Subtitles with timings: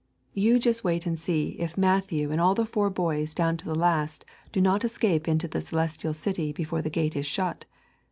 [0.33, 3.75] You just wait and see if Matthew and all the four boys down to the
[3.75, 7.65] last do not escape into the Celestial City before the gate is shut.